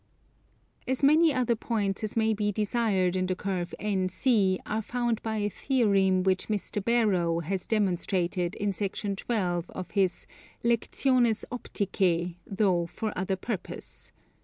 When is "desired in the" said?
2.51-3.35